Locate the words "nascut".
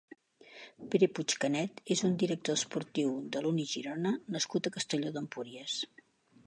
4.37-4.71